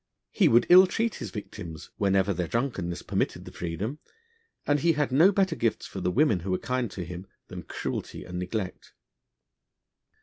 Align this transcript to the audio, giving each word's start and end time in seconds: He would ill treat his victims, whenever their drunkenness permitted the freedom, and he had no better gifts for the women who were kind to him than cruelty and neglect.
He 0.31 0.47
would 0.47 0.65
ill 0.67 0.87
treat 0.87 1.13
his 1.21 1.29
victims, 1.29 1.91
whenever 1.97 2.33
their 2.33 2.47
drunkenness 2.47 3.03
permitted 3.03 3.45
the 3.45 3.51
freedom, 3.51 3.99
and 4.65 4.79
he 4.79 4.93
had 4.93 5.11
no 5.11 5.31
better 5.31 5.55
gifts 5.55 5.85
for 5.85 6.01
the 6.01 6.09
women 6.09 6.39
who 6.39 6.49
were 6.49 6.57
kind 6.57 6.89
to 6.89 7.05
him 7.05 7.27
than 7.49 7.61
cruelty 7.61 8.25
and 8.25 8.39
neglect. 8.39 8.93